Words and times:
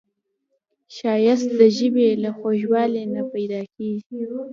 ښایست 0.95 1.49
د 1.59 1.61
ژبې 1.77 2.07
له 2.23 2.29
خوږوالي 2.37 3.03
نه 3.13 3.21
پیداکیږي 3.31 4.21